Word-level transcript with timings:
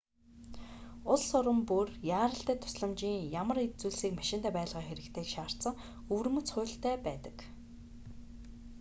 улс 1.11 1.27
орон 1.39 1.59
бүр 1.69 1.87
яаралтай 2.17 2.57
тусламжийн 2.63 3.19
ямар 3.41 3.57
эд 3.65 3.73
зүйлсийг 3.81 4.13
машиндаа 4.17 4.53
байлгах 4.55 4.85
хэрэгтэйг 4.87 5.27
шаардсан 5.35 5.73
өвөрмөц 6.13 6.47
хуультай 6.51 6.95
байдаг 7.07 7.37